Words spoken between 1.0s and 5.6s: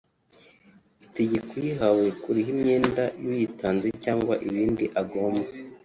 itegeka uyihawe kuriha imyenda y’uyitanze cyangwa ibindi agomba